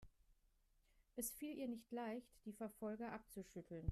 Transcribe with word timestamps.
Es 1.15 1.29
fiel 1.31 1.55
ihr 1.59 1.67
nicht 1.67 1.91
leicht, 1.91 2.27
die 2.45 2.53
Verfolger 2.53 3.11
abzuschütteln. 3.11 3.85